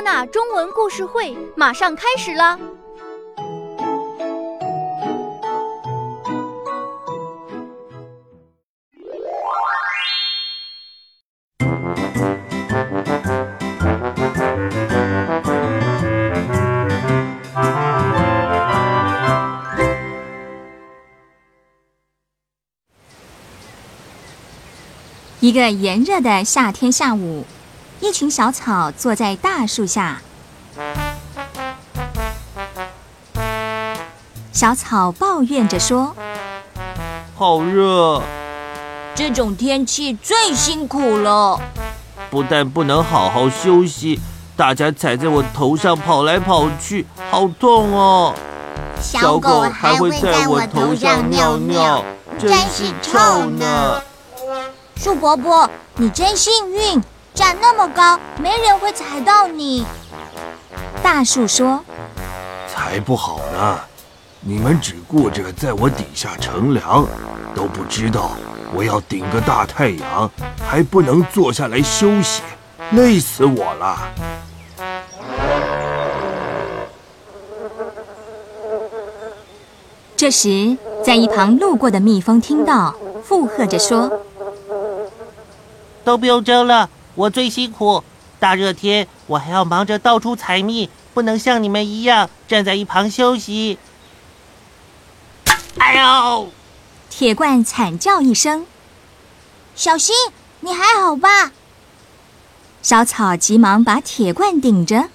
[0.00, 2.58] 纳中文故事会马上开始了。
[25.40, 27.44] 一个炎热的夏天下午，
[28.00, 30.20] 一群小草坐在大树下。
[34.52, 36.14] 小草抱怨着说
[37.36, 38.22] ：“好热，
[39.14, 41.60] 这种天气最辛苦了。
[42.30, 44.20] 不但不能好好休息，
[44.56, 48.34] 大家踩在我头上跑来跑去，好痛哦！
[49.00, 52.04] 小狗还会在我头上尿尿，
[52.38, 54.00] 真是臭呢。”
[54.96, 57.02] 树伯伯，你真幸运，
[57.36, 59.84] 站那么高，没人会踩到你。
[61.02, 61.84] 大树说
[62.66, 63.78] ：“才不好呢！
[64.40, 67.06] 你们只顾着在我底下乘凉，
[67.54, 68.30] 都不知道
[68.72, 70.30] 我要顶个大太阳，
[70.66, 72.40] 还不能坐下来休息，
[72.92, 73.98] 累死我了。”
[80.16, 84.10] 这时，在一旁路过的蜜蜂听到，附和着说。
[86.02, 88.04] 都不用争了，我最辛苦。
[88.38, 93.78] 大热天，我还要忙着到处采蜜，不能像你们一样站在一旁休息。
[95.78, 96.52] 哎呦！
[97.08, 98.66] 铁罐惨叫一声
[99.74, 100.14] ：“小心，
[100.60, 101.52] 你还好吧？”
[102.82, 105.08] 小草急忙把铁罐顶着，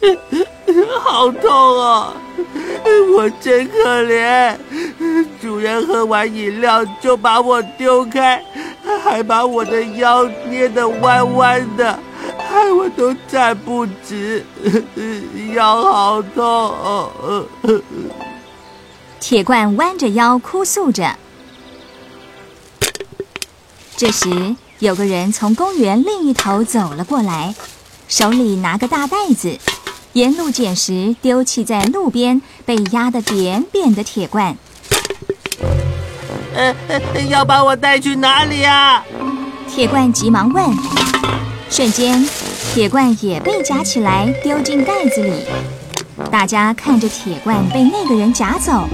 [1.02, 2.12] 好痛啊！
[3.16, 4.56] 我真可怜。
[5.40, 8.44] 主人喝完饮料就把我丢开。
[8.98, 11.98] 还把我的腰捏得弯弯的，
[12.38, 14.44] 害我都站不直，
[15.54, 17.46] 腰好痛。
[19.20, 21.16] 铁罐弯着腰哭诉着。
[23.96, 27.54] 这时，有个人从公园另一头走了过来，
[28.08, 29.56] 手里拿个大袋子，
[30.14, 34.56] 沿路捡拾丢弃在路边被压得扁扁的铁罐。
[36.54, 36.74] 呃，
[37.28, 39.02] 要把我带去哪里啊？
[39.68, 40.70] 铁罐急忙问。
[41.70, 42.28] 瞬间，
[42.74, 45.44] 铁罐也被夹起来丢进袋子里。
[46.30, 48.86] 大家看着铁罐被那个人夹走。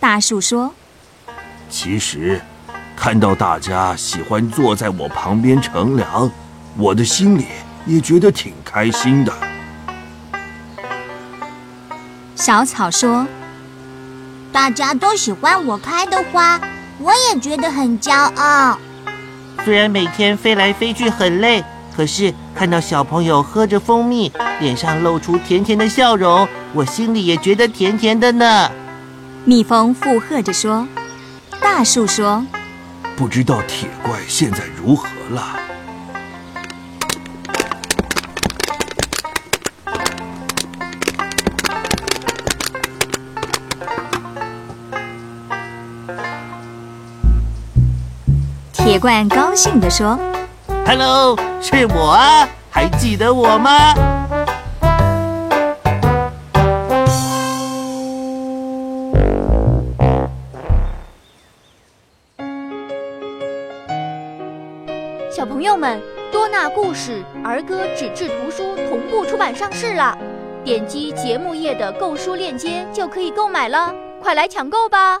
[0.00, 0.72] 大树说
[1.68, 2.40] ：“其实，
[2.96, 6.30] 看到大家喜欢坐在我旁边乘凉，
[6.76, 7.46] 我的心里
[7.86, 9.32] 也觉得挺开心的。”
[12.44, 13.26] 小草说
[14.52, 16.60] ：“大家都喜欢我开的花，
[16.98, 18.78] 我也觉得很骄傲。
[19.64, 21.64] 虽然每天飞来飞去很累，
[21.96, 28.70] 可是看到小朋友喝着蜂蜜，脸上露出甜甜的笑容，我心里也觉得甜甜的呢。”
[29.46, 30.86] 蜜蜂附和着说
[31.62, 32.44] ：“大树说，
[33.16, 35.60] 不知道铁怪现在如何了。”
[48.84, 50.18] 铁罐高兴地说
[50.84, 53.94] ：“Hello，是我啊，还记得我吗？”
[65.30, 65.98] 小朋友们，
[66.30, 70.14] 多纳故事儿歌纸质图书同步出版上市了，
[70.62, 75.20] 点击节目页的购书链接就可以购买了，快来抢购吧！